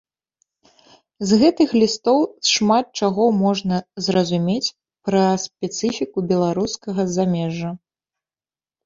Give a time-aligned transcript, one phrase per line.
[1.31, 2.17] З гэтых лістоў
[2.51, 4.71] шмат чаго можна зразумець
[5.11, 7.71] пра спецыфіку беларускага замежжа.